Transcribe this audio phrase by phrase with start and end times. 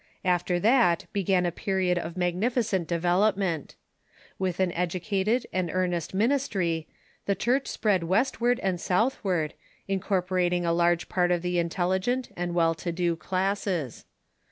[0.25, 3.75] After that began a period of magnificent development.
[4.39, 6.87] With an educated and earnest ministry,
[7.27, 9.53] the Church spread westward and southward,
[9.87, 12.55] incorporating a large part of the intelligent 524 THE CHURCH IN THE UNITED STATES and
[12.55, 14.05] well to do classes.